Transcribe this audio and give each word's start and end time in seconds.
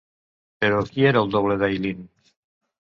Però 0.63 0.79
qui 0.95 1.05
era 1.11 1.23
el 1.27 1.31
doble 1.37 1.59
d'Eileen. 1.63 2.05